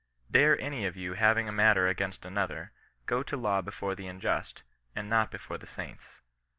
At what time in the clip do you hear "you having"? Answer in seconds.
0.97-1.47